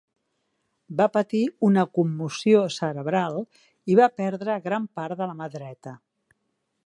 Va 1.01 1.05
patir 1.17 1.41
una 1.67 1.83
commoció 1.97 2.63
cerebral 2.77 3.39
i 3.93 3.99
va 4.01 4.09
perdre 4.23 4.55
gran 4.69 4.87
part 5.01 5.21
de 5.23 5.31
la 5.33 5.37
mà 5.43 5.51
dreta. 5.59 5.97